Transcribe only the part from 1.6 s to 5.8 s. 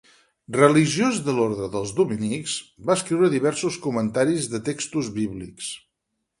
dels dominics, va escriure diversos comentaris de textos bíblics.